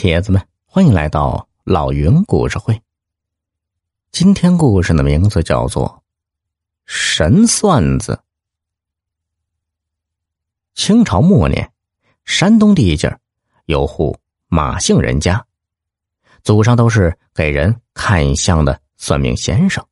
[0.00, 2.80] 铁子们，欢迎来到老云故事会。
[4.12, 5.88] 今天故事的名字叫做
[6.86, 8.12] 《神算子》。
[10.76, 11.72] 清朝末年，
[12.24, 13.18] 山东地界
[13.64, 14.16] 有户
[14.46, 15.44] 马姓人家，
[16.44, 19.84] 祖上都是给人看相的算命先生。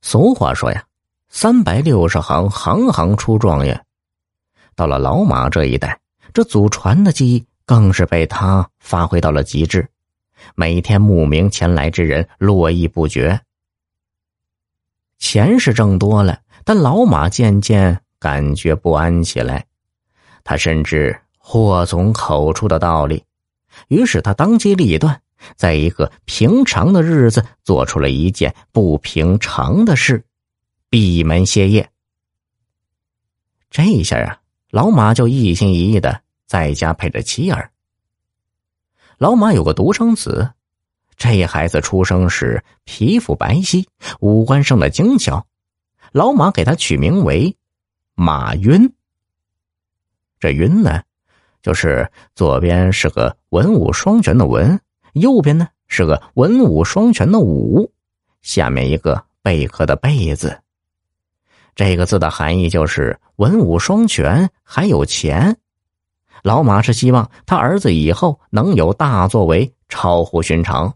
[0.00, 0.82] 俗话说呀
[1.28, 3.84] ，“三百六十行，行行出状元。”
[4.74, 6.00] 到了老马这一代，
[6.32, 7.46] 这祖传的技艺。
[7.68, 9.86] 更是被他发挥到了极致，
[10.54, 13.38] 每天慕名前来之人络绎不绝。
[15.18, 19.66] 钱是挣多了，但老马渐渐感觉不安起来。
[20.44, 23.22] 他甚至祸从口出的道理，
[23.88, 25.20] 于是他当机立断，
[25.54, 30.24] 在一个平常的日子做出了一件不平常的事，
[30.88, 31.90] 闭门歇业。
[33.70, 36.22] 这一下啊，老马就一心一意的。
[36.48, 37.70] 在家陪着妻儿。
[39.18, 40.50] 老马有个独生子，
[41.16, 43.84] 这孩子出生时皮肤白皙，
[44.20, 45.46] 五官生的精巧，
[46.10, 47.54] 老马给他取名为
[48.14, 48.90] 马云。
[50.40, 51.02] 这“云”呢，
[51.60, 54.80] 就是左边是个文武双全的“文”，
[55.12, 57.92] 右边呢是个文武双全的“武”，
[58.40, 60.58] 下面一个贝壳的“贝”字。
[61.74, 65.58] 这个字的含义就是文武双全，还有钱。
[66.42, 70.94] 老马是希望他儿子以后能有大作为，超乎寻常。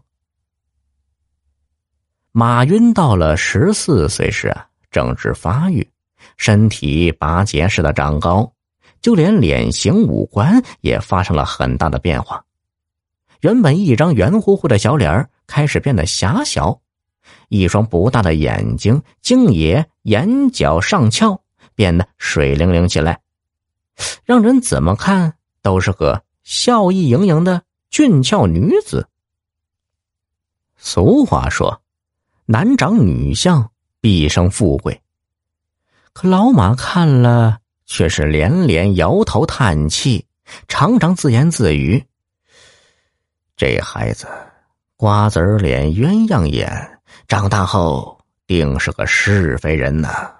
[2.31, 5.87] 马云到了十四岁时啊，正值发育，
[6.37, 8.51] 身体拔节似的长高，
[9.01, 12.43] 就连脸型五官也发生了很大的变化。
[13.41, 16.79] 原本一张圆乎乎的小脸开始变得狭小，
[17.49, 21.39] 一双不大的眼睛睛也眼角上翘，
[21.75, 23.19] 变得水灵灵起来。
[24.23, 29.07] 让人怎么看都是个笑意盈盈的俊俏女子。
[30.77, 31.81] 俗话说
[32.45, 33.71] ：“男长女相，
[34.01, 35.01] 必生富贵。”
[36.11, 40.27] 可老马看了却是连连摇头叹气，
[40.67, 42.05] 常常自言自语
[43.55, 44.27] ：“这孩子
[44.97, 50.33] 瓜子脸鸳鸯眼，长大后定是个是非人呐。”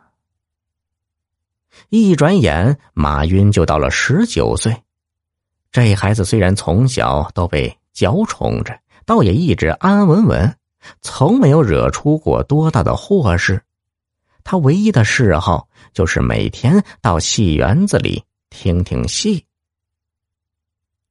[1.89, 4.84] 一转眼，马云就到了十九岁。
[5.72, 10.57] 这孩子虽然从小都被娇宠着，倒也一直安安稳稳，
[11.01, 13.61] 从没有惹出过多大的祸事。
[14.44, 19.45] 他唯一的嗜好就是每天到戏园子里听听戏。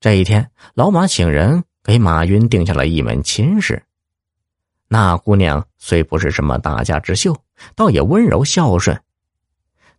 [0.00, 3.82] 这一天，老马请人给马云定下了一门亲事。
[4.88, 7.34] 那姑娘虽不是什么大家之秀，
[7.74, 9.00] 倒也温柔孝顺。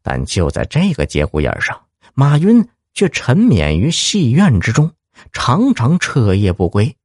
[0.03, 1.81] 但就在这个节骨眼上，
[2.13, 4.91] 马云却沉湎于戏院之中，
[5.31, 6.95] 常常彻夜不归。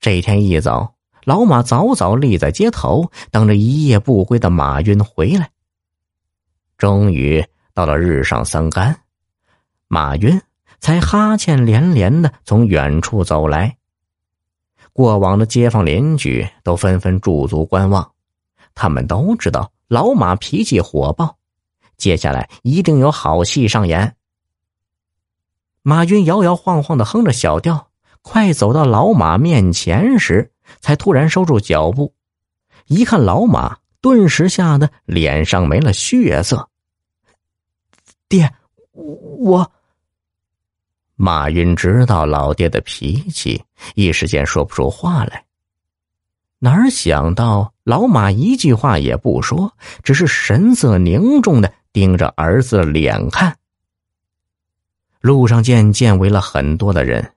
[0.00, 5.50] 这天一早，老马早早立在街头，等着一夜不归的马云回来。
[6.78, 9.00] 终于到了日上三竿，
[9.88, 10.40] 马云
[10.78, 13.76] 才哈欠连连的从远处走来。
[14.92, 18.12] 过往的街坊邻居都纷纷驻足观望，
[18.74, 19.72] 他们都知道。
[19.88, 21.38] 老马脾气火爆，
[21.96, 24.16] 接下来一定有好戏上演。
[25.82, 27.88] 马云摇摇晃晃的哼着小调，
[28.20, 32.14] 快走到老马面前时，才突然收住脚步。
[32.86, 36.68] 一看老马，顿时吓得脸上没了血色。
[38.28, 38.52] 爹，
[38.92, 39.72] 我……
[41.16, 45.44] 马云知道老爹的脾气，一时间说不出话来。
[46.60, 53.56] 哪儿想到老马一句话也不说，只是神色凝重的盯着儿子脸看。
[55.20, 57.32] 路上渐渐围了很多的人，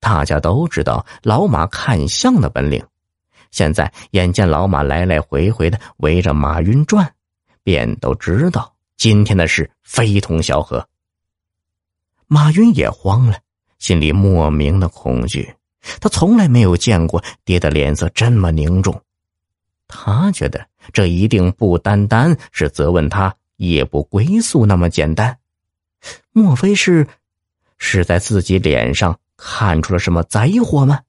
[0.00, 2.84] 大家都知道老马看相的本领。
[3.50, 7.10] 现在眼见老马来来回回的围着马云转，
[7.62, 10.86] 便都知道今天的事非同小可。
[12.26, 13.38] 马云也慌了，
[13.78, 15.54] 心里莫名的恐惧。
[16.00, 19.02] 他从来没有见过爹的脸色这么凝重，
[19.86, 25.38] 他觉得这一定不单单是责问他夜不归宿那么简单，
[26.32, 27.06] 莫非是
[27.78, 31.00] 是在自己脸上看出了什么灾祸吗？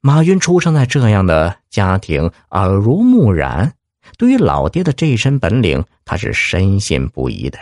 [0.00, 3.74] 马云出生在这样的家庭，耳濡目染，
[4.18, 7.58] 对于老爹的这身本领，他是深信不疑的。